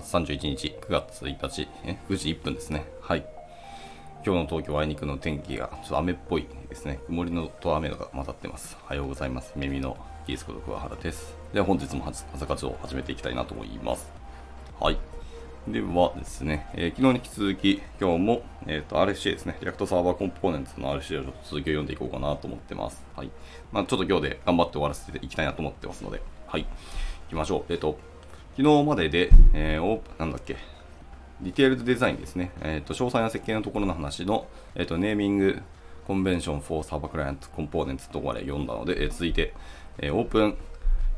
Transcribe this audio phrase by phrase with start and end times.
[0.00, 2.84] 月31日、9月1日、え9時1分ですね。
[3.00, 3.26] はい。
[4.24, 7.00] 今日の東京あいにくの天気がちょっと雨っぽいですね。
[7.06, 8.76] 曇りのと雨が混ざってます。
[8.84, 9.52] おはようございます。
[9.56, 9.96] 耳の
[10.26, 11.34] キースこと桑原です。
[11.52, 14.10] では本日も朝活を始めていきたいなと思います。
[14.80, 14.98] はい。
[15.68, 23.04] ではですね、えー、昨日に引き続き、今日も、えーと、RFC ですね、 React Server Components の RFC をちょっと続きを読んでいこうかなと思ってます。
[23.14, 23.30] はい。
[23.70, 26.64] まあ、ちょっと今日で頑張って終わらせていきたいなと思ってますので、はい。
[26.64, 26.68] 行
[27.28, 27.64] きましょう。
[27.68, 27.98] えっ、ー、と、
[28.60, 30.58] 昨日までで、えー、 open、なんだっけ、
[31.40, 39.54] detailed design ですね、え、ー、と、詳細な設計のところの話の、えっ、と、 naming、convention for Server Client Components とこまで読んだので、え続いて、
[39.96, 40.58] え open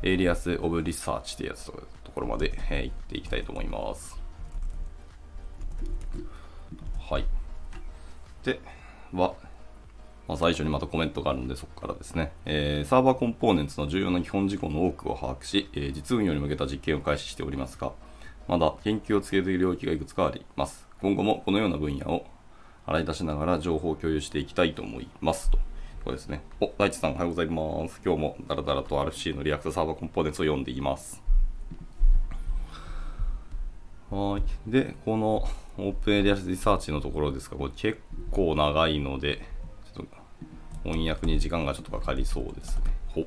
[0.03, 4.17] areas of research っていうやつところまで、え行っていきたいと思います。
[7.09, 7.25] はい。
[8.45, 8.61] で、
[9.11, 9.33] は、
[10.27, 17.91] まあ、最初にまたコメントがあるので、そこからですね、えー、 Server Components の重要な基本事項の多くを把握し、えー、実運用に向けた実験を開始しておりますが、
[18.47, 20.87] まだ研究を続けている領域がいくつかあります。
[21.01, 22.25] 今後もこのような分野を
[22.85, 25.57] 洗い出しながら情報を共有していきたいと思いますと。
[26.03, 26.41] これですね。
[26.59, 28.01] お、大地さんおはようございます。
[28.03, 31.21] 今日もダラダラと RFC の React Server Components を読んでいます。
[34.09, 34.69] はい。
[34.69, 37.99] で、この open area research のところですが、これ結
[38.31, 39.41] 構長いので、
[40.83, 42.83] 翻訳に時間がちょっとかかりそうですね。
[43.07, 43.25] ほ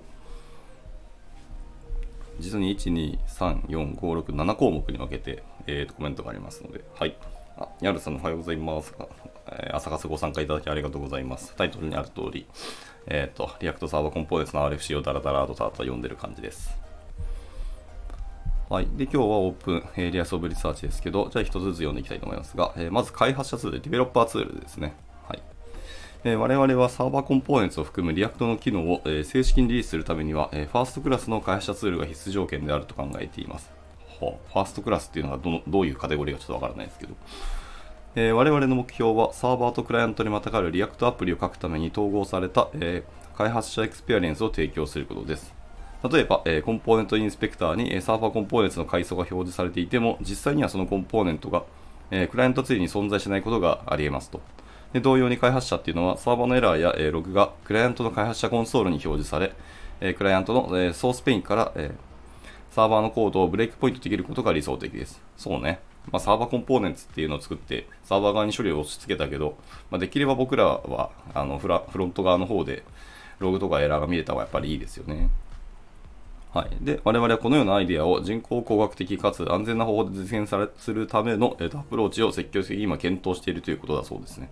[2.38, 7.16] 実に1、2、3、4、5、6、7項目に分けて、えーと、コメントがありますので、はい。
[7.56, 8.94] あ、ヤルさんおはようございます。
[9.48, 11.54] えー、朝活ご参加いただきありがとうございます。
[11.56, 12.46] タイトルにある通り、
[13.06, 16.76] えっ、ー、と、 React Server Components の RFC をダラダラとターと読んでる感じです。
[18.68, 18.86] はい。
[18.96, 24.96] で、今日は open areas of research ですけど、じゃあ一つずつ読んでいきたいと思いますが、えー、まず開発者ツール、 developer tool ですね。
[26.34, 33.70] 我々は Server Components を含む React の機能を、え、正式にリリースするためには、え、ファーストクラスの開発者ツールが必須条件であると考えています。
[34.18, 37.14] ファーストクラスっていうのがどどういうカテゴリーかちょっとわからないですけど、
[38.16, 43.04] え、我々の目標はサーバーとクライアントにまたがる React アプリを書くために統合された、え、
[43.36, 45.54] 開発者エクスペリエンスを提供することです。
[46.10, 51.64] 例えば、え、コンポーネントインスペクターに、え、サーバーコンポーネントの階層が表示されていても、実際にはそのコンポーネントが、
[52.10, 54.40] え、クライアントツリーに存在しないことがあり得ますと。
[54.92, 59.52] で同様に開発者っていうのは、サーバーのエラーや、え、ログがクライアントの開発者コンソールに表示され、
[60.00, 61.92] え、クライアントの、え、ソースペインから、え、
[62.70, 65.20] サーバーのコードをブレイクポイントできることが理想的です。
[65.36, 65.80] そうね。
[66.12, 69.56] まあ、サーバーコンポーネンツっていうのを作って、サーバー側に処理を押し付けたけど、
[69.90, 72.84] まあ、できれば僕らはあのフラフロント側の方で
[73.38, 75.28] ログとかエラーが見れた方がやっぱりいいですよね。
[76.56, 84.50] はい、で我々はこのようなアイデアを人工工学的かつ安全な方法で実現されするための、えーと、アプローチを積極的に今検討しているということだそうですね。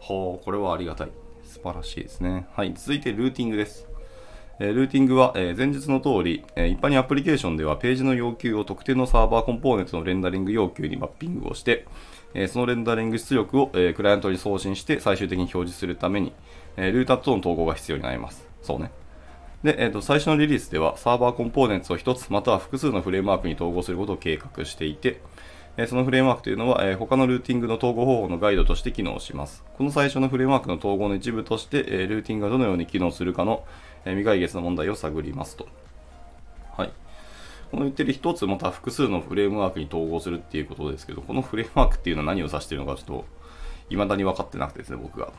[0.00, 1.08] はあ、これはありがたい。
[1.44, 2.46] 素晴らしいですね。
[2.52, 3.88] はい、続いてルーティングです。
[4.58, 11.86] えルーティングは、え前日の通り、え一般にアプリケーションではページの要求を特定のサーバーコンポーネントのレンダリング要求にマッピングをして、
[12.34, 16.34] えそのレンダリング出力を、えクライアントに送信して最終的に表示するために、
[16.76, 18.46] えルーターとの統合が必要になります。
[18.62, 18.90] そうね。
[19.62, 25.20] で、えーと、最初のリリースではサーバーコンポーネンツを1つまたは複数のフレームワークに統合することを計画していて、
[25.78, 29.62] え、そのフレームワークというのは、え、他のルーティングの統合方法のガイドとして機能します。
[29.76, 33.64] この最初のフレームワークの統合の一部として、え、ルーティングがどのように機能するかの、
[34.06, 35.68] え未解決の問題を探りますと。
[36.76, 36.92] はい。
[37.70, 43.24] この言ってる1つまた複数のフレームワークに統合するっていうことですけど、このフレームワークっていうのは何を指しているのかちょっと
[43.90, 45.30] 未だに分かってなくてですね、僕が。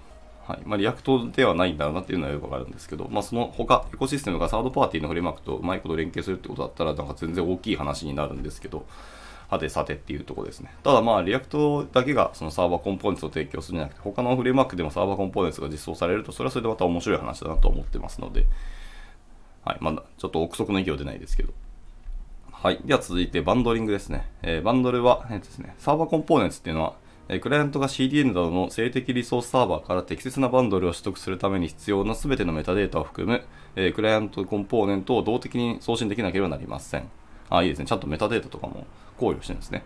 [0.47, 8.85] はいまあ、 React ではないんだろうなっていうのはよくわかるんですけど、まあ、その他、エコシステムがサードパーティーのフレームワークとうまいこと連携するってことだったら、なんか全然大きい話になるんですけど、
[9.49, 10.73] はてさてっていうとこですね。
[10.83, 18.45] ただまあ、 React だけがその Server Components を提供するんじゃなくて、他のフレームワークでも Server Components が実装されると、それはそれでまた面白い話だなと思ってますので、
[19.65, 21.53] はい、まだちょっと憶測の意見出ないですけど。
[22.53, 22.79] はい。
[22.83, 24.29] では続いてバンドリングですね。
[24.41, 26.95] えー、バンドルは、えー、ですね、サーバーコンポーネンツっていうのは、
[27.41, 33.43] クライアントが CDN などの静的リソースサーバーから適切なバンドルを取得するために必要な全てのメタデータを含む、
[33.75, 37.09] えクライアントコンポーネントを動的に送信できなければなりません。
[37.49, 37.85] あ、いいですね。
[37.85, 38.85] ちゃんとメタデータとかも
[39.17, 39.83] 考慮してるんですね。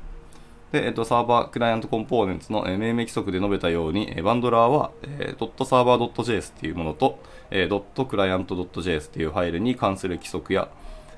[0.71, 10.69] で、えっと、サーバークライアントコンポーネンツの、命名規則で述べたように、バンドラーは、えー、.server.js っていうものと、えー、.client.js っていうファイルに関する規則や、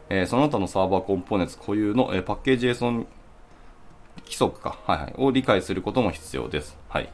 [0.09, 3.05] えー、その他のサーバーコンポーネンツ固有の、えパッケージ JSON
[4.21, 6.77] 規則か、はいはい、を理解することも必要です。
[6.89, 7.09] はい。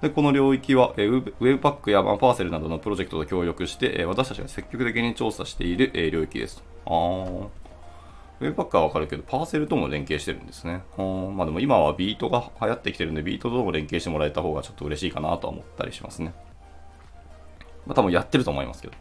[0.00, 6.62] で、この領域は、え、Webpack や、まあ、パーセルなどのプロジェクトと協力して、え、私たちが積極的に調査している、え、領域です。
[6.86, 7.48] あー。
[8.40, 10.84] Webpack はわかるけど、パーセルとも連携してるんですね。
[10.96, 16.32] まあでも今はビートが流行ってきてるんで、ビートとも連携してもらえた方がちょっと嬉しいかなとは思ったりしますね。
[17.84, 18.94] まあ多分やってると思いますけど。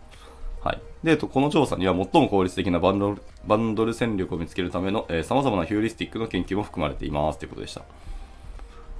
[0.68, 0.81] はい。
[1.02, 7.84] で、えっと、この調査には最も効率的なバンドルバンドル戦力を見つけるための、えー、様々なヒューリスティックの研究も含まれていますということでした。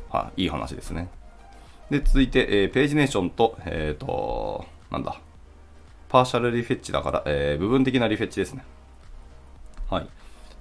[0.10, 1.10] はい、いい話ですね。
[1.90, 5.20] で、続いて、えー、ページネーションと、えっ、ー、と、なんだ、
[6.08, 8.64] パーシャルリフェッチだから、えー、部分的なリフェッチですね。
[9.90, 10.08] はい。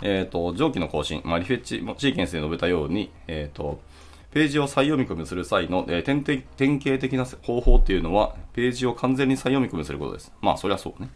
[0.02, 3.80] え、ー、と、上記の更新、まあ、リフェッチシーケンスで述べたように、えっ、と、
[4.36, 10.30] ページを再読み込みする際の、えー、典典型的な方法っていうのは、ページを完全に再読み込みすることです。
[10.42, 11.08] まあ、そりゃそうね。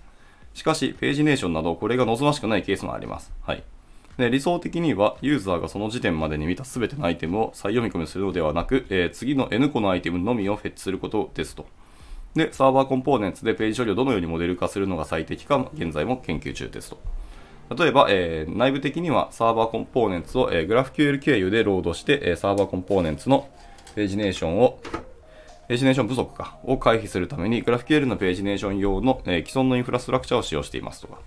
[0.55, 3.31] しかし、ページネーションなど、これが望ましくないケースもあります。
[3.43, 3.63] はい。
[4.17, 11.67] で理想的には、ユーザーがその時点までに見たす全てのアイテムを再読み込みするのではなく、えー、次の N 個のアイテムのみをフェッチすることですと。
[12.35, 16.99] で、サーバーコンポーネンツでページ処理をどのようにモデル化するのが最適か、現在も研究中ですと。
[17.77, 23.49] 例えば、えー、内部的にはサーバーコンポーネンツを、えー、GraphQL 経由でロードして、えー、サーバーコンポーネンツの
[23.95, 24.81] ページネーションを、
[25.69, 31.21] ページネーション不足かを回避するために GraphQL のページネーション用の、えー、既存のインフラストラクチャを使用していますとか。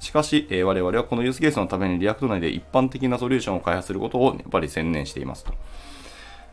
[0.00, 5.52] しかし、えー、我々はこのユースケースのために React 内で一般的なソリューションを開発することをやっぱり専念していますと。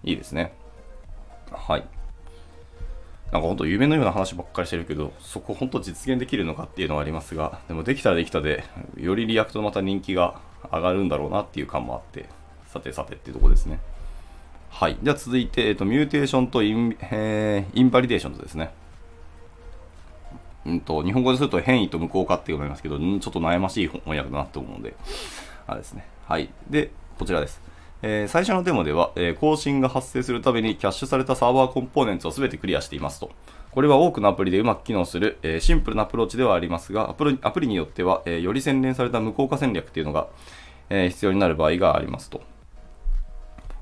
[0.03, 0.53] いいですね。
[1.51, 1.96] はい。
[3.31, 8.63] なんか本当夢のような話ばっかりしてるけど、そこ本当実現できるのかっていうのはありますが、でもできたらできたで、
[8.95, 10.39] より React のまた人気が
[10.71, 12.25] 上がるんだろうなっていう感もあって、
[12.67, 13.79] さてさてっていうとこですね。
[14.69, 14.97] はい。
[15.01, 18.71] じゃあ続いて、えっと、 mutation とイン,、えー、 invalidation とですね。
[20.65, 24.95] うんと、日本語ですると変異と無効化って読めますけど、ちょっと悩ましい翻訳だなと思うので、
[25.65, 26.05] あれですね。
[26.27, 26.49] はい。
[26.69, 27.61] で、こちらです。
[28.03, 33.31] えー、最初のデモでは、えー、更新が発生するたびにキャッシュされた Server Components を全てクリアしていますと。
[33.71, 40.27] これは多くのアプリでうまく機能する、えー、シンプルなアプローチではありますが、アプリアプリによっては、えより洗練された無効化戦略っていうのが、
[40.89, 42.41] え必要になる場合がありますと。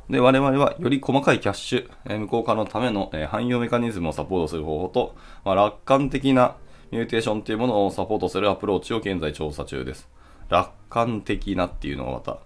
[0.10, 6.56] で、我々はより細かいキャッシュ、え無効化のための、え汎用メカニズムをサポートする方法と、まあ、楽観的な
[6.92, 10.10] ミューテーションというものをサポートするアプローチを現在調査中です。
[10.50, 12.40] 楽観的なっていうのはまた、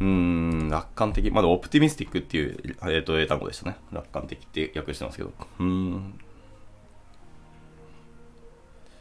[0.00, 1.30] うん、楽観的。
[1.30, 3.76] まだオプティミスティックっていう、えー、と英単語でしたね。
[3.92, 5.32] 楽観的って訳してますけど。
[5.60, 6.18] うん。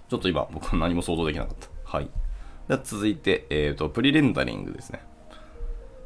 [0.10, 1.98] ちょっと今、僕は何も想像できなかった。
[1.98, 2.10] はい。
[2.68, 5.02] では続いて、えっ、ー、と、プリレンダリングですね。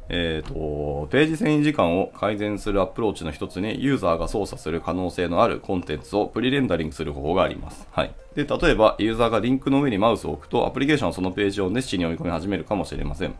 [0.08, 7.86] えっ、ー、と、ページ遷移時間を改善するアプローチの一つに、ユーザーが操作する可能性のあるコンテンツをプリレンダリングする方法があります。
[7.90, 8.14] はい。
[8.34, 13.34] で、例えば、ユーザーがリンクの上にマウスを置くと、アプリケーションはそのページを熱心に追い込み始めるかもしれません。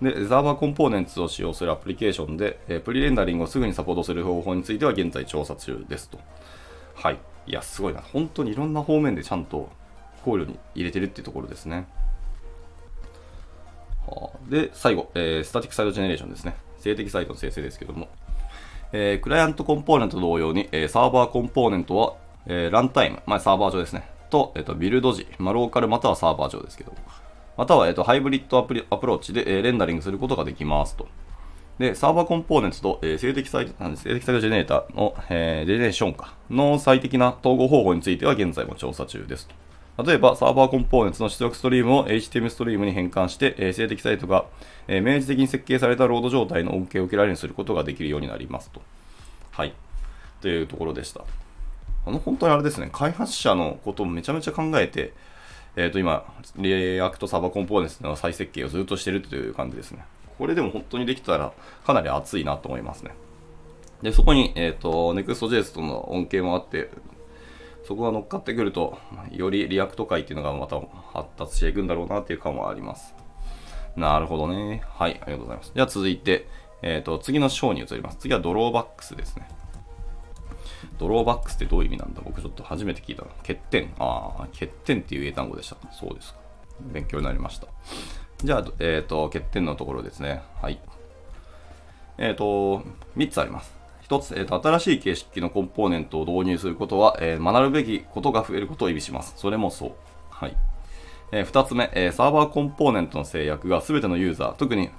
[0.00, 6.18] で、ザーバーコンポーネンツを使用するアプリケーションで、えー、プリレンダリングをすぐにサポートする方法については現在調査中ですと。
[6.94, 7.18] はい。
[7.46, 8.00] いや、すごいな。
[8.00, 9.70] 本当にいろんな方面でちゃんと
[10.24, 11.86] 考慮に入れてるっていうところですね。
[14.06, 16.54] はあ、で、最後、えー、 static site generation ですね。
[16.78, 18.08] 静的サイトの生成ですけども。
[18.92, 22.14] えー、クライアントコンポーネント同様に、えー、サーバーコンポーネントは、
[22.46, 24.08] えー、ランタイム、まあ、サーバー上ですね。
[24.30, 26.98] と、えーと、ビルド時、まあ、ローカルまたはサーバー上ですけども
[27.58, 31.08] または、えーと、ハイブリッドアプリアプローチで、えー、レンダリングすることができますと。
[31.80, 39.48] で、 Server Components と、えー、静的サイト、静的サイトジェネレーターの、えー、 generation かの最適な統合方法については現在も調査中です
[39.96, 40.04] と。
[40.04, 44.46] 例えば、 Server Components の出力ストリームを HTML ストリームに変換して、えー、静的サイトが、
[44.86, 48.80] えー、明示的に設計されたロード状態の恩恵を受けられるようにすることができるようになりますと。
[49.50, 49.74] はい。
[50.40, 51.24] というところでした。
[52.06, 55.12] あの、本当にあれですね、開発者のことをめちゃめちゃ考えて、
[55.78, 56.24] えっ、ー、と、今、
[56.56, 60.04] React Server Components の再設計をずっとしてるという感じですね。
[60.36, 61.52] これでも本当にできたら
[61.86, 63.12] かなり熱いなと思いますね。
[64.02, 66.90] で、そこに、えっ、ー、と、Next.js との恩恵もあって、
[67.84, 68.98] そこが乗っかってくると、
[69.30, 70.80] より React 界っていうのがまた
[71.12, 73.14] 発達していくんだろうなっていう感はあります。
[73.96, 74.82] なるほどね。
[74.88, 75.72] はい、ありがとうございます。
[75.74, 76.48] では続いて、
[76.82, 78.18] えっ、ー、と、次の章に移ります。
[78.18, 79.48] 次は drawbacks ですね。
[80.98, 82.20] drawbacks ってどういう意味なんだ？
[82.24, 83.28] 僕ちょっと初めて聞いたな。
[83.38, 83.92] 欠点。
[83.98, 85.76] ああ、欠点っていう英単語でした。
[85.92, 86.40] そうですか。
[86.80, 87.66] 勉強になりました。
[88.44, 90.42] じゃあ、えっ、ー、と、欠点のところですね。
[90.62, 90.78] はい。
[92.18, 92.82] えっ、ー、と、
[93.16, 93.74] 3つあります。
[94.08, 99.34] 1つ、えーと、新しい形式のコンポーネントを導入することは、えー、学ぶべきことが増えることを意味します。
[99.36, 99.92] それもそう。
[100.30, 100.56] はい。
[101.32, 104.90] えー、2つ目、えー、サーバーコンポーネントの制約が全てのユーザー、特に、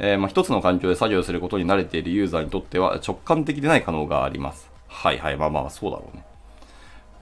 [0.00, 4.71] えーまあ、1つの環境で作業することに慣れているユーザーにとっては直感的でない可能があります。
[4.92, 6.24] はいはい、まあまあそうだろうね。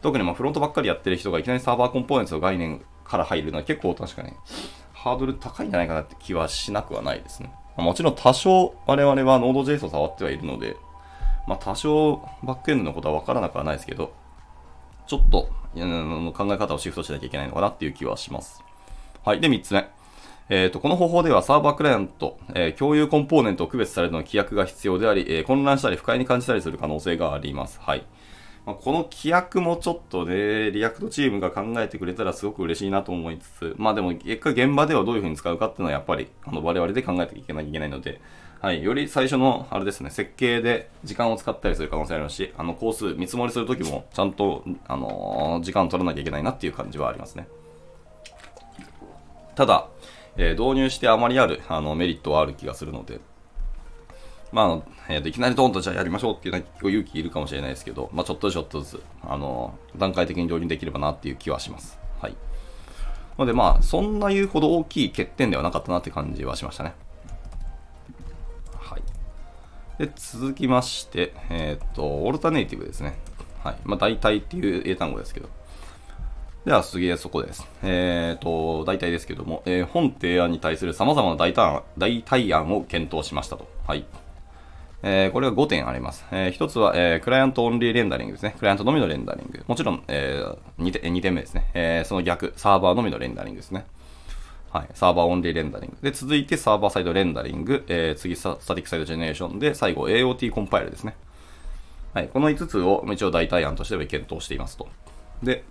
[0.03, 4.33] 特にまあフロントばっかりやってる人がいきなりサーバーコンポーネンツの概念から入るのは結構確かに
[4.93, 7.53] ハードル高いんじゃないかなって気はしなくはないですね。
[7.77, 10.77] もちろん多少我々は Node.js を触ってはいるので、
[11.47, 14.13] まあ多少バックエンドのことはわからなくはないですけど、
[15.07, 18.63] ちょっと考え方をシフトしなきゃいけないのかなっていう気はします。
[19.25, 19.41] はい。
[19.41, 19.89] で、3つ目。
[20.53, 27.79] えーと、この方法ではサーバークライアント、えー、共有コンポーネントを区別されるの規約が必要であり、えー、混乱したり不快に感じたりする可能性があります。
[27.81, 28.05] はい。
[28.67, 38.21] まあ、この規約もちょっとね、 React チームが考えてくれたらすごく嬉しいなと思いつつ、まあでも結果現場ではどういう風に使うかっていうのはやっぱりあの我々で考えていけなきゃいけないので、
[38.61, 47.47] はい、より最初のあれですね、設計で時間を使ったりする可能性ありますし、あの工数見積もりするときもちゃんと、あのー、時間を取らなきゃいけないなっていう感じはありますね。
[49.55, 49.89] ただ、
[50.43, 53.21] えー、導入してあまりあるあのメリットはある気がするので、
[54.53, 61.99] まあ、えー、いきなりドーンとじゃあやりましょうっていうのは結構勇気いるかもしれないですけど、まあ、ちょっとずつちょっとずつ、あの段階的に導入できればなっていう気はします。
[62.23, 62.37] はい。
[63.39, 66.95] ので、まあ、そんな言うほど大きい欠点ではなかったなって感じはしましたね。
[68.79, 69.03] はい。
[69.99, 73.19] で、続きまして、えっ、と、オルタネイティブですね。
[73.63, 73.77] はい。
[73.85, 75.51] まあ、大体っていう英単語ですけど。
[76.65, 77.67] では次はそこです。
[77.83, 83.67] えっ、ー、と、大体ですけども、えー、本提案に対する様々な代替代替案を検討しましたと。
[83.87, 84.05] はい。
[85.03, 86.27] えー、これが5点あります。
[86.31, 88.55] えー、1つは、えー、クライアントオンリーレンダリングですね。
[88.59, 89.65] クライアントのみのレンダリング。
[89.67, 91.71] もちろん、えー、2, 点2点目ですね。
[91.73, 93.87] えー、その逆、サーバーのみのレンダリングですね。
[94.71, 94.89] はい。
[94.93, 95.97] server only rendering。
[96.03, 97.85] で、続いて server side rendering。
[97.89, 101.17] えー、次 static site generation で、最後 AOT コンパイルですね。
[102.13, 102.29] はい。
[102.29, 104.89] この5つを一応代替案としては検討していますと。
[105.43, 105.65] で、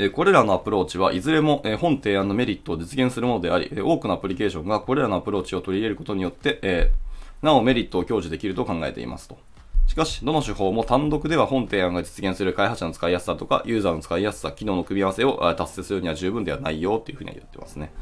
[0.00, 6.92] えこれらのアプローチはいずれも、え本提案のメリットを実現するものであり、多くのアプリケーションがこれらのアプローチを取り入れることによって、え
[7.42, 9.38] なおメリットを享受できると考えていますと。
[9.88, 17.92] しかし、どの手法も単独では本提案が実現する開発者の使いやすさとか、ユーザーの使いやすさ、機能の組み合わせを達成するには十分ではないよっていうふうには言ってますね。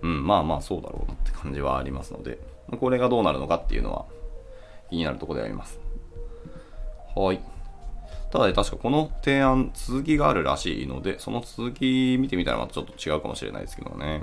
[0.00, 2.38] うん、まあまあそうだろうなって感じはありますので、
[2.80, 4.06] これがどうなるのかっていうのは
[4.88, 5.78] 気になるところであります。
[7.14, 7.40] はい。
[8.30, 14.22] ただ、確かこの提案、続きがあるらしいので、その続き見てみたらまたちょっと違うかもしれないですけどね。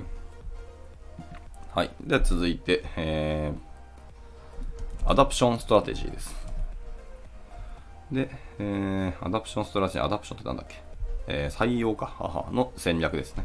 [1.74, 1.90] はい。
[2.00, 6.34] では続いて、えー、 adoption strategy です。
[8.12, 10.76] で、えー、 adoption strategy、adoption ってなんだっけ？
[11.26, 13.44] えー、採用か、はの戦略ですね。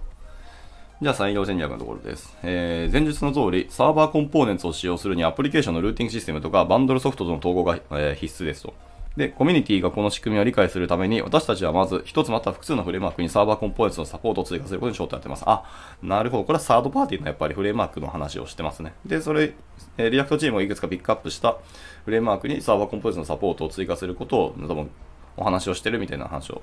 [1.02, 2.38] じゃあ採用戦略のところです。
[2.44, 8.76] えー、前述の通り、 Server Components を使用するにアプリケーションのルーティングシステムとかバンドルソフトとの統合が、えー、必須ですと。
[9.18, 15.44] で、コミュニティがこの仕組みを理解するために、私たちはまず一つまた複数のフレームワークに Server Components のサポートを追加することに焦点を当てます。
[15.46, 15.64] あ、
[16.02, 16.44] なるほど。
[16.46, 18.94] これはサードパーティーのやっぱりフレームワークの話をしてますね。
[19.06, 19.54] で、それ、
[19.98, 21.58] え React チームをいくつかピックアップした
[22.06, 24.90] フレームワークに Server Components のサポートを追加することを、多分
[25.36, 26.62] お話をしてるみたいな話を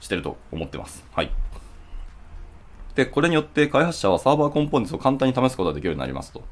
[0.00, 1.04] してると思ってます。
[1.12, 1.30] はい。
[2.94, 6.42] で、これによって開発者はサーバーコンポーネンツを簡単に試すことができるようになりますと。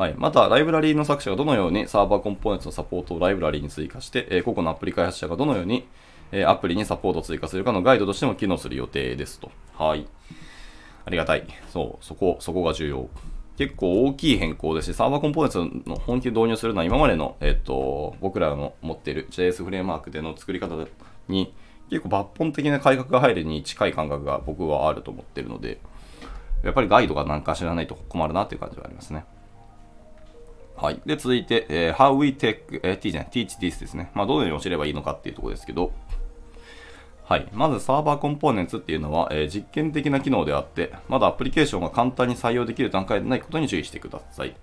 [0.00, 0.14] はい。
[0.16, 5.86] また、ライブラリーの作者がどのようにサーバーコンポーネンツのサポートをライブラリーに追加して、え個々のアプリ開発者がどのように、
[6.32, 9.50] えアプリにサポートを追加するかのガイドとしても機能する予定ですと。
[9.74, 10.06] はい。
[11.04, 11.46] ありがたい。
[11.68, 13.10] そう、そこ、そこが重要。
[13.58, 20.76] 結構大きい変更ですし、サーバーコンポーネンツの本気で導入するのは今までの、えっと、僕らの持っている JS フレームワークでの作り方
[21.28, 21.52] に
[21.90, 25.78] 結構抜本的な改革が入るに近い感覚が僕はあると思ってるので、
[26.64, 29.26] やっぱりガイドが何か知らないと困るなっていう感じはありますね。
[30.80, 31.00] はい。
[31.04, 34.10] で、続いて、えー、how we take, えー、teach, teach this ですね。
[34.14, 35.92] まあ、どのように教えればいいのかっていうところですけど、
[37.24, 37.46] はい。
[37.52, 44.56] まず、 Server Components っていうのは、えー、実験的な機能であって、まだアプリケーションが簡単に採用できる段階でないことに注意してください。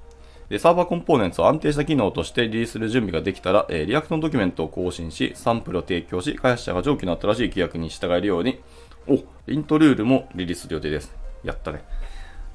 [0.49, 8.59] で、 Server Components を安定した機能としてリリースする準備ができたら、えー、 React のドキュメントを更新し、サンプルを提供し、開発者が上記の新しい規約に従えるように、
[9.07, 11.15] お、イントルールもリリースする予定です。
[11.43, 11.83] やったね。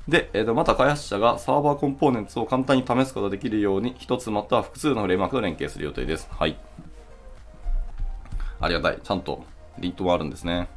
[0.08, 6.28] で、えー、とまた開発者がサーバーコンポーネンツを簡単に試すことができるように、一つまたは複数のフレームワークと連携する予定です。
[6.30, 6.58] はい。
[8.60, 8.98] ありがたい。
[9.02, 9.44] ちゃんと
[9.78, 10.68] リントもあるんですね。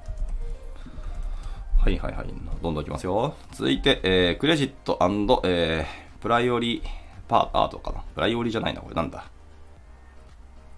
[1.80, 2.28] はいはいはい。
[2.62, 3.36] どんどんいきますよ。
[3.52, 4.98] 続いて、えー、クレジット
[5.44, 6.82] えー、プライオリ
[7.28, 8.04] パーアートかな。
[8.14, 9.26] プライオリじゃないな、これなんだ。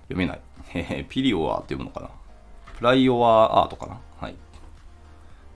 [0.04, 0.42] 読めない。
[0.70, 2.10] へへ、ピリオアって読むのかな。
[2.78, 4.00] Prior Art かな。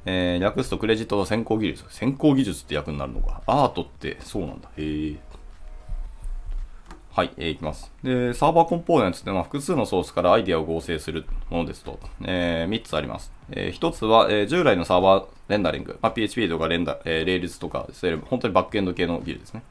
[0.06, 1.84] えー、略すとクレジットの先行技術。
[1.90, 3.42] 先行技術って役になるのか。
[3.46, 4.70] Art ってそうなんだ。
[4.78, 5.16] へえ。
[7.14, 7.92] はい、えー、いきます。
[8.04, 13.34] で、 Server Components ってのは複数のソースからアイディアを合成するものですと、えー、3つあります。
[13.52, 19.64] えー、1つは、えー、従来のサーバーレンダリング、まあ、PHP とかレンダ、えー、 Rails とか、そういう本当にバックエンド系の技術ですね。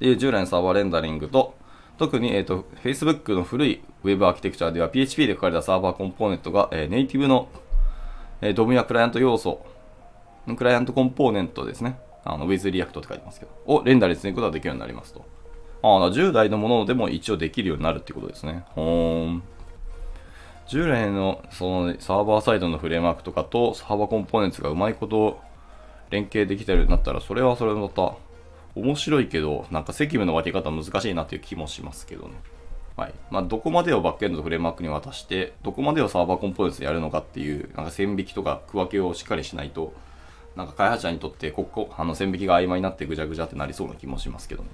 [0.00, 1.54] で、従来のサーバーレンダリングと、
[1.98, 7.50] 特に、えーと、Facebook の古い Web アーキテクチャでは PHP で書かれたサーバーコンポーネントが、えー、ネイティブの
[8.42, 9.64] え、ドムやクライアント要素、
[10.56, 11.98] クライアントコンポーネントですね。
[12.24, 15.24] あの、with React って書いてますけど、をレンダーにつなぐことができるようになりますと。
[15.82, 18.64] ああ、従来のものでも一応できるようになるってことですね。
[18.74, 19.42] ほーん。
[20.66, 25.40] 従来のそのサーバーサイドのフレームワークとかとサーバーコンポーネンツがうまいこと
[26.10, 28.14] 連携できてるようになったら、それはそれまた
[28.76, 32.34] 面白いけど、なんか責務の分け方難しいなっていう気もしますけどね。
[33.00, 39.94] はいまあ、どこまでをバックエンドとフレームワークに渡して、どこまでをサーバーコンポーネンツでやるのかっていう、なんか線引きとか区分けをしっかりしないと、
[40.54, 44.68] なんか開発者にとってここ、あの線引きが曖昧になってぐじゃぐじゃってなりそうな気もしますけどね。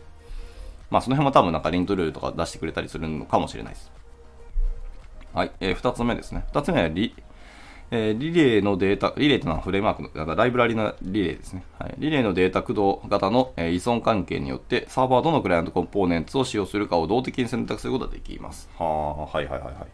[0.90, 3.92] まあその辺も多分なんかリントルールとか出してくれたりするのかもしれないです。
[5.32, 6.46] はい、えー、2つ目ですね。
[6.52, 7.14] 2つ目はリ、
[7.90, 11.64] えー、リレーのデータ、リレーというのはフレームワークの、だからライブラリのリレーですね。
[11.78, 18.68] はい、リレーのデータ駆動型の、えー、依存関係によって、サーバーどのクライアントコンポーネンツを使用するかを動的に選択することができます。
[18.76, 19.86] はあ、はいはいはいはい。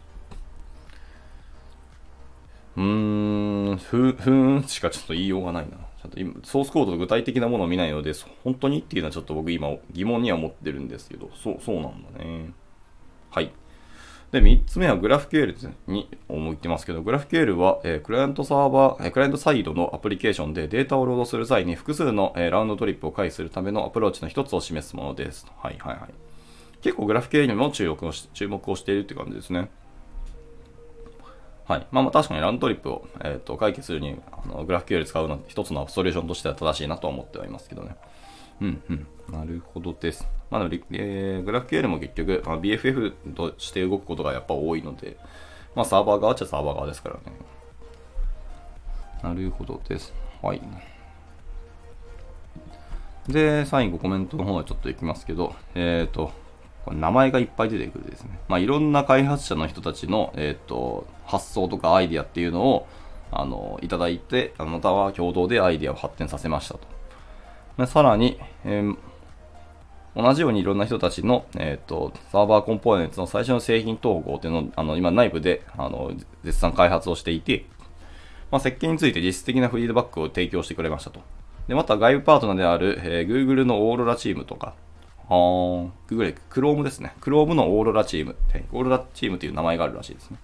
[2.76, 5.76] うーん、ふ、ふーんしかちょっと言いようがないな。
[6.02, 12.50] ちょっと今、ソースコードの具体的なものを見ないので、本当にっていうのはちょっと僕今疑問には思ってるんですけど、そう、そうなんだね。
[13.30, 13.52] はい。
[14.32, 25.46] で、3つ目はグラフ QL に思いってますけど、グラフ QL は、え、クライアントサーバー、え、クライアントサイドのアプリケーションでデータをロードする際に複数の、え、ラウンドトリップを回避するためのアプローチの一つを示すものです。
[25.58, 26.14] はいはいはい。
[26.80, 29.70] 結構グラフ QL にも注目をし注目をしているって感じですね。
[31.68, 31.86] はい。
[31.90, 37.96] まあまあ確かにラウンドトリップを、えーと、解決するにあのグラフ QL 使うのは一つのソリューションとしては正しいなと思ってはいますけどね。
[38.62, 39.06] うんうん。
[39.32, 40.26] なるほどです。
[40.50, 45.16] まあ、えー、グラフ QL も結局、まあ、BFF として動くことがやっぱ多いので、
[45.74, 47.20] まあ、サーバー側っちゃサーバー側ですからね。
[49.22, 50.12] なるほどです。
[50.42, 50.60] はい。
[53.28, 56.32] で、最後コメントの方はちょっといきますけど、えっ、ー、と、
[56.90, 58.38] 名前がいっぱい出てくるですね。
[58.48, 62.86] まあ、いろんな開発者の人たちの、えっ、ー、と、発想とかアイディアっていうのを、
[63.30, 66.91] あの、いただいて、あなたは共同でアイディアを発展させましたと。
[67.78, 68.96] でさらに、えー、
[70.14, 76.12] 同じようにいろんな人たちの、えーと、サーバーコンポーネンツの最初の製品統合っていうのをあの今内部であの
[76.44, 77.64] 絶賛開発をしていて、
[78.50, 81.20] まあ、設計について実質的なフィードバックを提供してくれましたと。
[81.68, 84.74] でまた外部パートナーである、えー、Google のオーロラチームとか、
[85.28, 87.14] Google、Chrome ですね。
[87.20, 88.36] Chrome のオーロラチーム、
[88.72, 90.38] オーロラチームという名前があるらしいですね。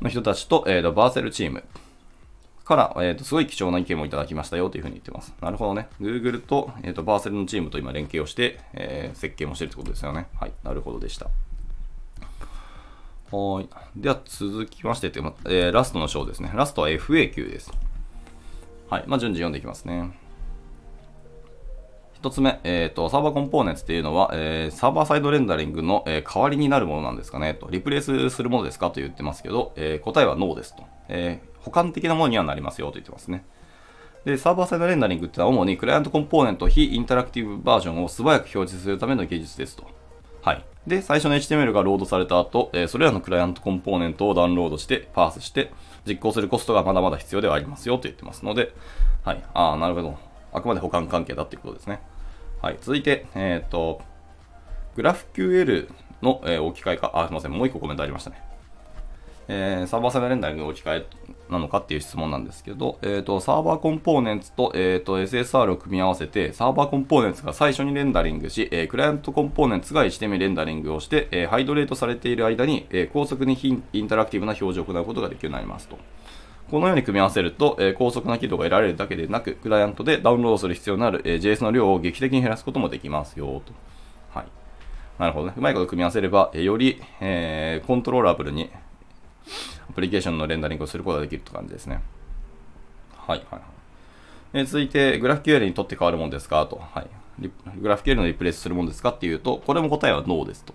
[0.00, 1.64] の人たちと、えーとバーセルチーム、
[2.64, 5.34] から、えーと、すごい貴重な意見もいただきましたよというふうに言ってます。
[5.40, 5.88] なるほどね。
[6.00, 10.28] Google と,、えーと、バーセルのチームと今連携をして、えー、設計もしてるってことですよね。
[10.38, 10.52] はい。
[10.62, 11.30] なるほどでした。
[13.30, 13.68] はい。
[13.96, 16.52] では続きまして、えー、ラストの章ですね。
[16.54, 17.72] ラストは FAQ です。
[18.90, 19.04] はい。
[19.06, 20.12] まあ、順次読んでいきますね。
[22.22, 33.44] 1つ目、えーと、サーバーコンポーネンツっていうのは、えー、サーバーサイドレンダリングの、えー、代わりになるものなんですかねと、リプレイスするものですかと言ってますけど、えー、答えはノーですと、え補完的なものにはなりますよと言ってますね。
[34.24, 39.84] で、サーバーサイドレンダリングってのは主にクライアントコンポーネント非インタラクティブバージョンを素早く表示するための技術ですと。
[40.42, 40.64] はい。
[40.86, 45.72] で、最初の HTML がロードされた後、えそれらのクライアントコンポーネントをダウンロードして、パースして、
[46.06, 48.72] 実行するコストがまだまだ必要ではありますよと言ってますので、
[49.24, 49.44] はい。
[49.54, 50.18] ああ、なるほど。
[50.52, 52.00] あくまで保管関係だっていうことですね。
[52.60, 54.02] はい、続いて、えっ、ー、と、
[54.96, 55.88] GraphQL
[56.22, 58.51] の、えー、置き換えか、あ、すみません、もう一個コメントありましたね。
[59.48, 61.06] えー、サーバーサイドレンダリングの置き換え
[61.50, 73.58] なのかっていう質問なんですけど、えーと、サーバーコンポーネンツと,、えーと、SSR を組み合わせて、サーバーコンポーネンツが最初にレンダリングし、えー、クライアントコンポーネンツが HTML レンダリングをして、えー、ハイドレートされている間に、えー、高速に
[73.92, 75.98] インタラクティブな表示を行うことができるようになりますと。
[76.70, 83.74] このように組み合わせると、えー、高速な軌道が得られるだけでなく、クライアントでダウンロードする必要のある、えー、JS の量を劇的に減らすこともできますよ、と。
[84.32, 84.46] はい。
[85.18, 85.54] なるほどね。
[85.54, 88.70] うまいこと組み合わせれば、えー、より、えー、コントローラブルに
[89.90, 92.02] アプリケーションのレンダリングをすることができるって感じですね。
[93.16, 93.62] はいはいはい。
[94.54, 96.66] えー、続いて、グラフ QL にとって変わるものですか？
[96.66, 96.76] と。
[96.76, 97.06] はい。
[97.80, 100.74] グラフ QL のリプレイスするものですかっていうと、これも答えはノーですと。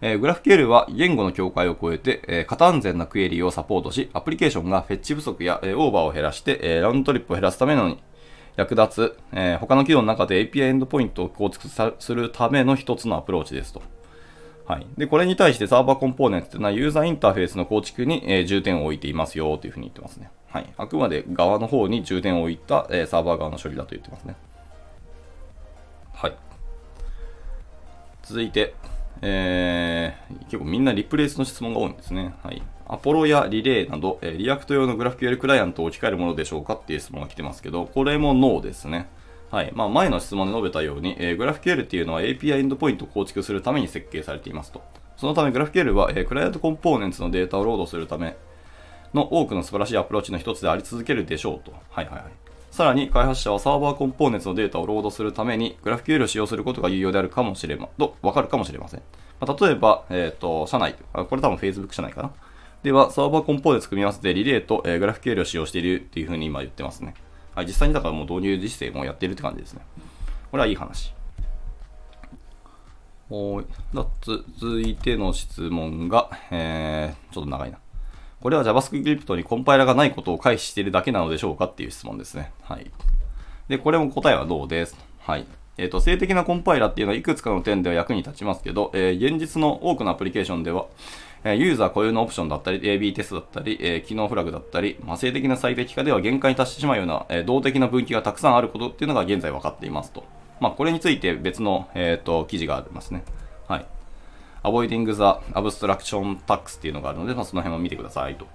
[0.00, 7.96] えー、GraphQL は言語の境界を超えて、えー、型安全なクエリをサポートし、アプリケーションがフェッチ不足や、えー、オーバーを減らして、えー、ラウンドトリップを減らすための
[8.54, 13.82] 役立つ、えー、他の機能の中で API エンドポイントを構築するための一つのアプローチですと。
[14.68, 14.86] はい。
[14.98, 20.30] で、これに対してサーバーコンポーネントというのはユーザーインターフェースの構築に、え、重点を置いていますよというふうに言ってますね。
[20.50, 20.66] はい。
[20.76, 24.36] あくまで側の方に重点を置いた、え、サーバー側の処理だと言ってますね。
[26.12, 26.36] はい。
[28.24, 28.74] 続いて、
[29.22, 32.34] えー、結構みんなリプレイスの質問が多いんですね。
[32.42, 32.62] はい。
[32.86, 39.08] Apollo やリレーなど、えー、リアクト用のグラフ QL クライアントを置き換えるものでしょうかっていう質問が来てますけど、これもノーですね。
[39.50, 39.72] はい。
[39.74, 44.82] まあ、前の質問で述べたように、えー、 GraphQL っていうのは API エンドポイントを構築するために設計されていますと。
[45.16, 48.36] そのため GraphQL は、えー、 Client Components のデータをロードするため
[49.14, 51.72] の多くの素晴らしいアプローチの一つであり続けるでしょうと。
[51.90, 52.24] はいはいはい。
[52.70, 59.02] さらに開発者はサーバーコンポーネンツのデータをロードするためにグラフ QL を使用することが有用であるかもしれま、と、わかるかもしれません。
[59.40, 62.32] まあ、例えば、えっ、ー、と、社内、これ多分 Facebook 社内かな。
[62.82, 67.14] では、 Server Components 組み合わせてリレーと、えー、グラフ QL を使用しているっていうふうに今言ってますね。
[67.58, 69.80] はい、実際にだからもう導入実践もやってるって感じですね。
[70.52, 71.12] これはいい話。
[73.28, 73.64] はい。
[74.22, 77.78] 続いての質問が、えー、ちょっと長いな。
[78.40, 82.52] これは JavaScript にコンパイラがないことを回避しているだけなのでしょうかっていう質問ですね。
[82.62, 82.88] はい。
[83.66, 84.96] で、これも答えはどうです。
[85.18, 85.44] はい。
[85.78, 90.86] えっ、ー、と、性的なコンパイラっていうのはいくつかの点では役に立ちますけど、えー、現実の多くのアプリケーションでは、
[91.44, 100.24] え、ユーザー固有のオプションだったり、AB テストだったり、え、機能フラグだったり、まあ、性的な最適化では限界に達してしまうような、え、動的な分岐がたくさんあることっていうのが現在分かっていますと。
[100.60, 103.24] まあ、これについて別の、えっ、と、記事がありますね。
[103.68, 103.86] はい。
[104.64, 105.20] Avoiding the
[105.52, 108.46] Abstraction Tax っていうのがあるので、まあ、その辺を見てくださいと。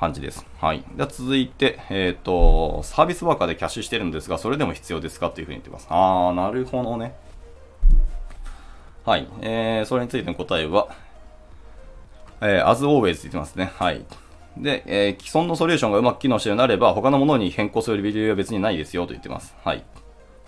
[0.00, 0.46] 感じです。
[0.58, 0.82] はい。
[0.96, 5.86] では続いて、えっ、ー、と、サービスワーカーでキャッシュしてるんですが、それでも必要ですかっていうふうに言ってます。
[5.90, 7.14] あー、なるほどね。
[9.04, 9.26] はい。
[9.40, 10.88] えー、それについての答えは、
[12.40, 13.72] えー、as always って言ってますね。
[13.76, 14.04] はい。
[14.56, 19.54] で、えー、既存のソリューションがうまく機能しているのであれば、他のものに変更する理由は別にないですよと言ってます。
[19.64, 19.84] はい。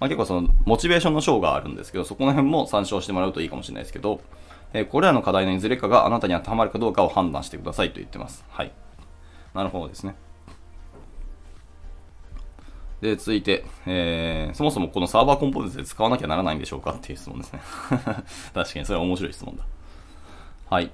[0.01, 4.21] まあ、結構その、モチベーションの章があるんですけど、そこの辺も参照してもらうといいかもしれないですけど、
[4.73, 8.45] えー、これらの課題のいずれかがあなたに当てはまるかどうかを判断してくださいと言ってます。
[8.49, 8.73] はい。
[9.55, 10.15] なるほどですね。
[13.03, 17.61] で、続いて、えー、そもそもこのサーバーコンポーネンツで使わなきゃならないんでしょうかっていう質問ですね。
[18.55, 19.65] 確かにそれは面白い質問だ。
[20.71, 20.91] はい。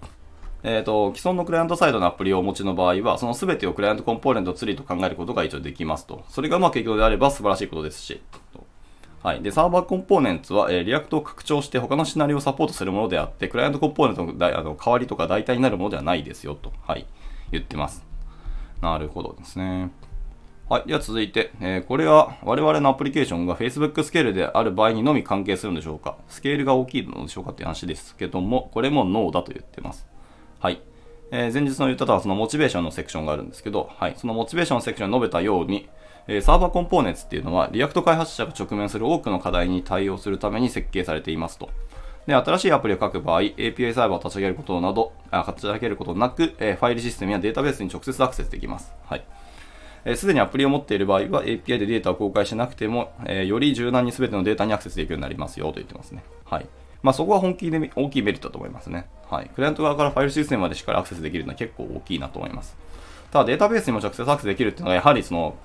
[0.63, 6.25] えっ、ー、と、既存のクライアントサイドのアプリをお持ちの場合は、その全てをクライアントコンポーネントツリーと考えることが一応できますと。
[6.31, 8.23] それがうまくいくのであれば素晴らしいことですし。
[9.23, 9.43] はい。
[9.43, 16.73] で、 Server Components は、えー、 React を拡張して他のシナリオをサポートするものであって、クライアントコンポーネントのあの代わりとか代替になるものではないですよと。
[16.87, 17.05] はい。
[17.53, 18.03] 言ってます。
[18.81, 19.91] なるほどですね。
[20.69, 20.83] はい。
[20.87, 26.19] では続いて、えー、これは我々のアプリケーションが Facebook スケールである場合にのみ関係するんでしょうか？
[26.29, 30.07] スケールが大きいのでしょうかっていう話ですけども、これもノーだと言ってます。
[30.61, 30.83] はい。
[31.31, 34.15] えー、前述の言ったのはそのモチベーションのセクションがあるんですけど、はい。
[34.19, 35.89] そのモチベーションのセクションに述べたように、
[36.27, 41.71] えー、 Server Components っていうのは、 React 開発者が直面する多くの課題に対応するために設計されていますと。
[42.27, 48.93] で、新しいアプリを書く場合、API サーバーを立ち上げることなど、あ立ち上げることなく、えー、ファイルシステムやデータベースに直接アクセスできます。
[49.07, 49.25] はい。
[50.17, 56.23] す、で、にアプリを持っている場合は API でデータを公開しなくても、え、より柔軟に全てのデータにアクセスできるようになりますよと言ってますね。
[56.45, 56.67] はい。
[57.03, 59.07] まあ、そこは本気で大きいメリットだと思いますね。
[59.31, 59.51] はい。
[59.55, 62.77] クライアント側からファイルシステムまでしっかりアクセスできるのは結構大きいなと思います。
[63.31, 65.57] ただデータベースにも直接アクセスできるっていうのはやはりその、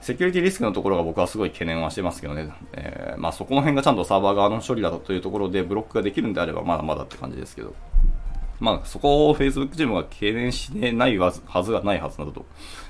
[0.00, 2.50] セキュリティリスクのところが僕はすごい懸念はしてますけどね。
[2.74, 7.74] えー、まあそこの辺がちゃんとサーバー側の処理だというところでブロックができるんであればまだまだって感じですけど。
[8.60, 11.42] まあそこを Facebook チームが懸念してないはず
[11.72, 12.44] がないはずなどと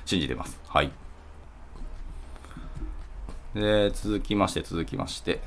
[0.05, 0.59] 信じてます。
[0.67, 0.91] はい。
[3.53, 5.41] で、続きまして、続きまして。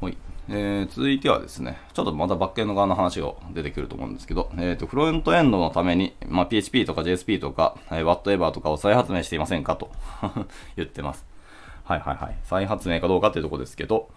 [0.00, 0.16] はい。
[0.48, 9.90] えー、続いてはですね、ちょっとまたバックエンド側の話が出てくると思うんですけど、えっ、ー、と、フロントエンドのために、まあ、PHP とか JSP とか、えー、Whatever とかを再発明していませんかと
[10.76, 11.26] 言ってます。
[11.84, 12.36] はいはいはい。
[12.44, 14.10] 再発明かどうかっていうところですけど、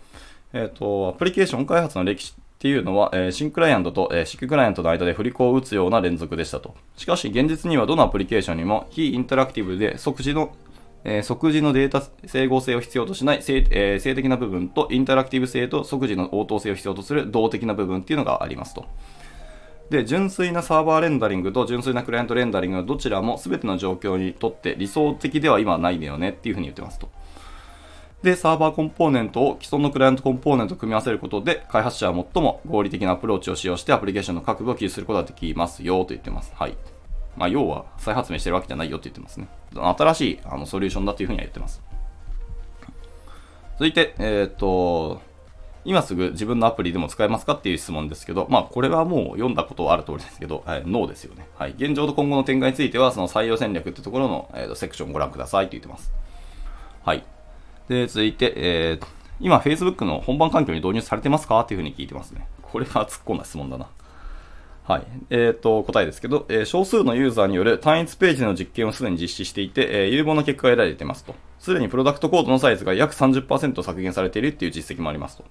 [0.54, 6.76] えっ、ー、と、アプリケーション開発の歴史っていうのは、えー、新クライアントと、え、シッククライアントの間で振り子を打つような連続でしたと。
[6.96, 10.56] しかし、現実にはどのアプリケーションにも非インタラクティブで即時の
[11.04, 18.86] え、即時のデータ整合性を必要としない性,、え、性的な部分とインタラクティブ性と即時の応答性を必要とする動的な部分っていうのがありますと。
[19.90, 27.10] で、純粋なサーバーレンダリングと純粋なクライアントレンダリングのどちらも全ての状況にとって理想的では今はないんだよねっていうふうに言ってますと。
[28.24, 36.54] で、サーバーコンポーネントを既存のクライアントコンポーネントを組み合わせることで、開発者は最も合理的なアプローチを使用してアプリケーションの各部を記述することができますよと言ってます。
[36.56, 36.76] はい。
[37.36, 39.48] まあ、要は再発明してるわけじゃないよって言ってますね。
[39.74, 41.82] 新しいあのソリューションだというふうには言ってます。
[43.74, 45.22] 続いて、えっ、と、
[45.84, 51.48] 今すぐ自分のアプリでも使えますかっていう質問ですけど、まあ、これはもう読んだことはある通りですけど、はい、ノーですよね。
[51.56, 51.72] はい。
[51.72, 56.12] 現状と今後の展開については、その採用戦略ってところの、えーと、セクションをご覧くださいと言ってます。
[57.04, 57.24] はい。
[57.92, 59.06] で、続いて、えー、
[59.42, 62.48] 今 Facebook の本番環境に導入されてますかっていうふうに聞いてますね。
[62.62, 63.90] これは突っ込んだ質問だな。
[64.84, 65.04] はい。
[65.30, 71.36] えっ、ー、と、答えですけど、えー、少数のユーザーによる単一ページでの実験をすでに実施していて、えー、有望な結果が得られていますと。
[71.60, 75.44] すでにプロダクトコードのサイズが約30%削減されているっていう実績もありますと。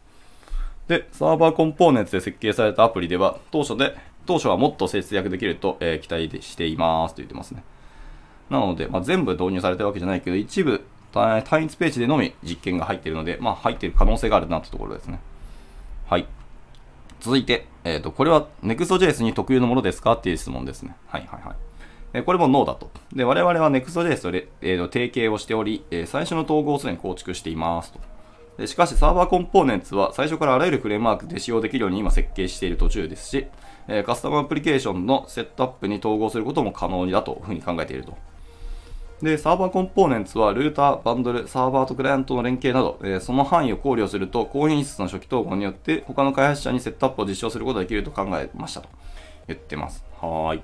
[0.88, 7.62] で、サーバーコンポーネンツで設計されたアプリでは、当初で、当初はもっと節約できると、え期待していますと言ってますね。
[8.48, 15.20] なので、まあ、全部導入されてるわけじゃないけど、一部単一ページでのみ実験が入っているので、まあ、入っている可能性があるなってところですね。
[16.09, 16.27] はい。
[17.20, 20.96] 続いて、えっ、ー、と、これは Next.js に特有のものですかっていう質問ですね。
[21.07, 21.57] はいはいはい。
[22.12, 22.90] えこれもノーだと。
[23.12, 28.01] で、我々は Next.js と,、えー、と提携をしており、え最初の統合をすでに構築していますと。
[28.59, 33.46] でしかし、 Server Components は最初からあらゆるフレームワークで使用できるように今設計している途中ですし、
[33.88, 38.16] えカスタムアプリケーションのセットアップに統合することも可能だというふうに考えていると。
[39.22, 48.88] で、 Server Components は、ルーター、バンドル、サーバーとクライアントの連携など、えー、その範囲を考慮すると、高品質な初期統合によって、他の開発者にセットアップを実証することができると考えましたと
[49.46, 50.02] 言ってます。
[50.20, 50.62] はい。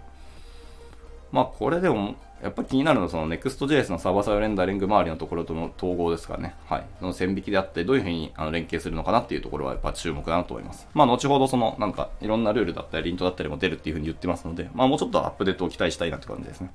[1.33, 6.55] まあ、これでも、やっぱ気になるのは、その Next.js のサーバーサイドレンダリング周りのところとの統合ですかね。
[6.67, 6.87] はい。
[7.01, 10.89] その線引きであって、どういうふうにあの連携するのかなっていうところはやっぱ注目だなと思います。
[10.95, 16.71] まあ、後ほどその、なんか、いろんなルールだったり、 lint だったりも出るっていうふうに言ってますので、まあ、もうちょっとアップデートを期待したいなって感じですね。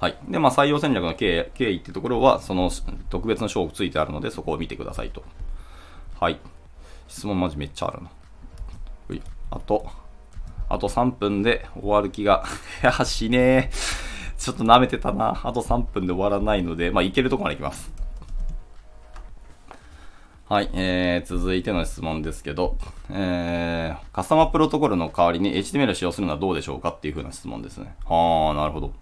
[0.00, 0.16] はい。
[0.28, 2.70] で、まあ、採用戦略の経緯ってところは、その
[3.10, 5.22] 特別の賞がついてあるので、そこを見てくださいと。
[6.18, 6.40] はい。
[7.06, 8.10] 質問マジめっちゃあるな。
[9.50, 9.86] あと、
[10.70, 12.44] あと3分で終わる気が。
[12.82, 13.70] いや、しねえ。
[14.38, 15.38] ちょっと舐めてたな。
[15.44, 17.92] あと3分で終わらないので、まあ、いけるとこまで行きます。
[20.48, 22.76] はい、えー、続いての質問ですけど、
[23.10, 27.94] えー、カスタマープロトコルの代わりに HTML を使用するのはどうでしょうかっていう風な質問ですね。
[28.06, 28.92] はあ、なるほど。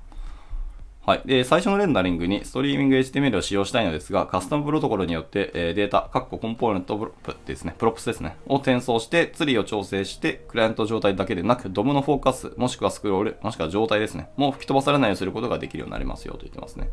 [1.09, 1.23] はい。
[1.25, 16.91] で、最初のレンダリングにストリーミング HTML を使用したいのですが、カスタムプロトコルによって、え、データ、カッココンポーネント prop ですね、 props ですね、を転送して、ツリーを調整して、クライアント状態だけでなく、 DOM のフォーカス、もしくはスクロール、もしくは状態ですね、もう吹き飛ばされないようにすることができるようになりますよと言ってますね。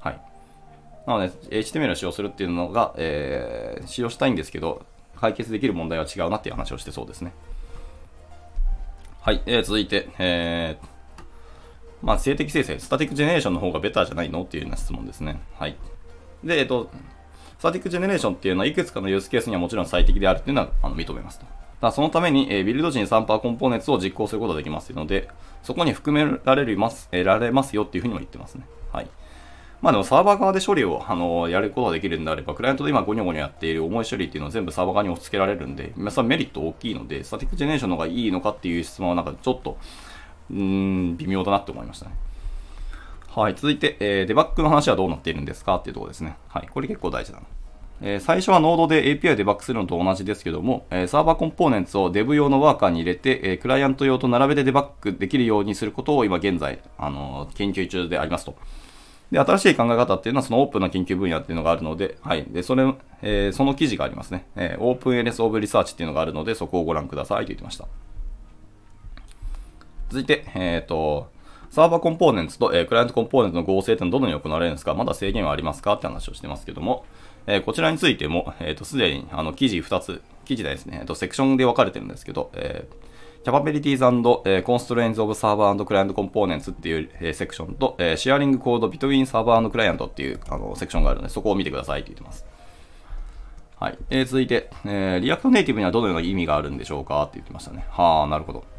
[0.00, 0.20] はい。
[1.06, 4.80] なので、HTML を使用するっていうのが、えー、使用したいんですけど、
[5.20, 7.34] 解決できる問題は違うなっていう話をしてそうですね。
[9.20, 9.42] はい。
[9.44, 10.91] えー、続いて、えー、
[12.02, 14.42] まあ、静的生成、スタティックジェネレーションの方がベターじゃないの？
[14.42, 15.40] っていうような質問ですね。
[15.58, 15.76] はい。
[16.42, 16.90] で、えっと、
[17.58, 21.46] スタティックジェネレーションっていうのはいくつかのユースケースにはもちろん最適であるっていうのはあの認めますと。
[21.80, 25.28] だそのために、えー、ビルド時にサンパーコンポーネンツを実行することができますので、
[25.62, 28.64] そこに含められます、えー、られますよっていうふうにも言ってますね。
[28.92, 29.08] はい。
[29.80, 39.76] まあでもサーバー側で処理を、あのやることができるんであれば、クライアントで今ゴニョゴニョやっている重い処理っていうのを全部サーバー側に押し付けられるんで、皆さんメリット大きいので、スタティックジェネレーションの方がいいのかっていう質問はなんかちょっと、
[40.50, 42.12] うん、微妙だなって思いましたね。
[43.28, 45.76] はい、続いて、えー、デバッグの話はどうなっているんですか？
[45.76, 46.36] っていうところですね。
[46.48, 47.46] はい、これ結構大事だな。
[48.04, 58.56] えー、最初はノードで API をデバッグするのと同じですけども、えー、サーバーコンポーネンツを Dev 用のワーカーに入れて、え、クライアント用と並べてデバッグできるようにすることを今現在、あの研究中でありますと。
[59.30, 62.44] で、新しい考え方っていうのはそのオープンな研究分野っていうのがあるので、はい。
[62.50, 64.46] で、それ、えー、その記事がありますね。
[64.56, 67.86] えー、OpenLS of Research っていうのがあるので、そこをご覧くださいと言ってました。
[70.12, 71.30] 続いて、えっ、ー、と、
[71.70, 77.06] サーバーコンポーネンツと、えー、クライアントコンポーネントの合成ってどのように行われるんですかまだ制限はありますかって話をしてますけども、
[77.46, 84.28] えー、こちらについても、えっ、ー、と、すでに、あの、記事2つ、記事ですね、えっ、と、セクションで分かれてるんですけど、えー、Capabilities and、
[84.66, 92.44] Constraints of Server and Client Components っていう、えー、セクションと、えー、Sharing Code Between Server and Client っていうあのセクションがあるので、そこを見てくださいって言ってます。
[93.80, 93.98] はい。
[94.10, 97.86] えー、続いて、えー、React Native にはどのような意味があるんでしょうかって言ってましたね。
[97.88, 98.71] はあ、なるほど。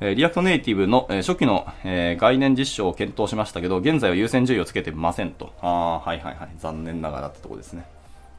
[0.00, 5.54] え React Native の、え初期の、え概念実証を検討しましたけど、現在は優先順位をつけてませんと。
[5.60, 6.50] ああはいはいはい。
[6.58, 7.86] 残念ながらってとこですね。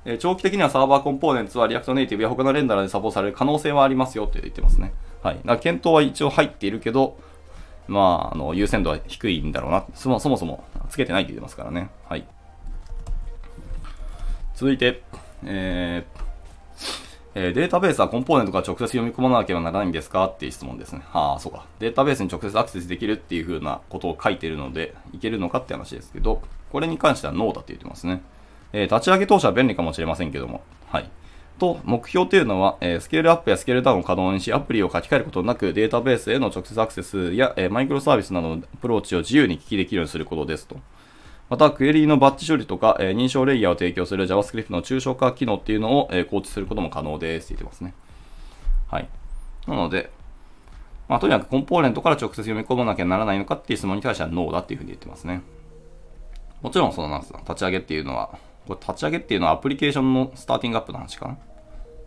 [0.06, 4.94] え長期的には Server Components は React Native や他のレンダラーでサポートされる可能性はありますよって言ってますね。
[5.24, 5.40] はい。
[5.44, 7.18] だ検討は一応入っているけど、
[7.88, 9.86] まあ、あの、優先度は低いんだろうな。
[9.96, 11.90] そもそもそもつけてないって言ってますからね。
[12.08, 12.26] はい。
[14.56, 15.02] 続いて、
[15.44, 16.27] えー、
[17.40, 20.26] えー、データベースはコンポーネントから直接読み込まなければならないんですか？
[20.26, 21.04] っていう質問ですね。
[21.12, 21.68] はあ、そうか。
[21.78, 28.24] データベースに直接アクセスできるっていう風なことを書いてるので、いけるのかって話ですけど、これに関してはノーだって言ってますね。
[28.74, 31.10] えー、立ち上げ当初は便利かもしれませんけども、はい。
[31.60, 40.78] と、目標というのは、えー、スケールアップやスケールダウンを可能にし、アプリを書き換えることなく、データベースへの直接アクセスや、え、マイクロサービスなどのアプローチを自由に聞きできるようにすることですと。
[41.50, 47.94] また、クエリーのバッチ処理とか、え、認証レイヤーを提供する JavaScript の抽象化機能っていうのを、え、構築することも可能ですって言ってますね。
[48.90, 49.08] はい。
[49.66, 50.12] なので、
[51.08, 55.42] まあ、とにかくコンポーネントから直接読み込まなきゃならないのかっていう質問に対してはノーだっていうふうに言ってますね。
[56.62, 61.38] もちろん、そのなんすか、立ち上げっていうのは、これ立ち上げっていうのはアプリケーションのスターティングアップの話かな？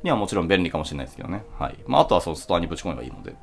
[0.02, 1.44] にはもちろん便利かもしれないですけどね。
[1.58, 1.76] はい。
[1.86, 3.34] まあ、あとはそのストアにぶち込めばいいので。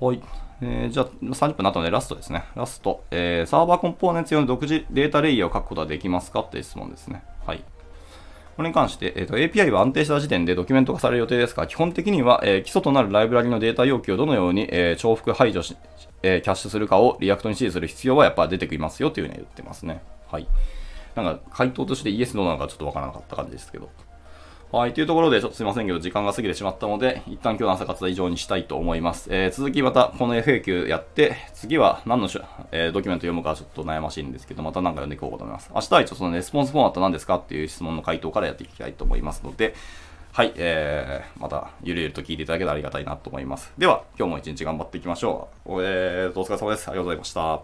[0.00, 0.20] はい。
[0.62, 2.44] えー、じゃあ、30分の後でラストですね。
[2.54, 3.04] ラスト。
[3.10, 6.40] えー、サーバーコンポーネンツ用の独自データレイヤーを書くことはできますか？
[6.40, 7.22] っていう質問ですね。
[7.46, 7.62] はい。
[8.56, 15.76] これに関して、えーと、API は安定した時点でドキュメント化される予定ですが、基本的には、えー、基礎となるライブラリのデータ要求をどのように、えー、重複排除し、
[16.22, 20.00] えー、キャッシュするかを React に指示する必要はやっぱ出てきますよというふうに言ってますね。
[20.30, 20.46] はい。
[21.14, 23.90] なんか回答としてイエスノーなのかちょっとわからなかった感じですけど。
[24.72, 24.92] はい。
[24.92, 29.28] というところで、ちょっとすいませんけど、時間が過ぎてしまったので、一旦今日の朝活は以上にしたいと思います。
[29.30, 32.28] えー、続きまた、この FAQ やって、次は何の、
[32.72, 35.70] えー、ドキュメント読むかちょっと悩ましいんですけど、また何か読んでいこうと思います。
[35.72, 39.76] 明日は一応そのレスポンスフォーマット何ですかっていう質問の回答からやっていきたいと思いますので、
[40.32, 40.52] はい。
[40.56, 43.72] えー、また、ゆるゆると聞いていただけたらありがたいなと思います。
[43.78, 45.80] では、今日も一日頑張っていきましょう。
[45.82, 46.88] えー、お疲れ様です。
[46.88, 47.62] ありがとうございました。